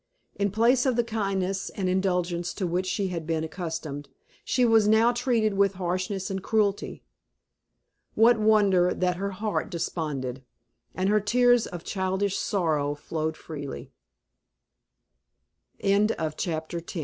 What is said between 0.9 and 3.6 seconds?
the kindness and indulgence to which she had been